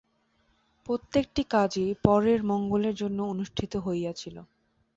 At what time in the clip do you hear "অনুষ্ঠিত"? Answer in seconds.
3.33-3.73